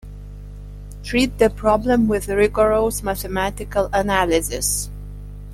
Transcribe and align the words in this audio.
Treat 1.03 1.37
the 1.37 1.51
problem 1.51 2.07
with 2.07 2.27
rigorous 2.27 3.03
mathematical 3.03 3.87
analysis. 3.93 4.89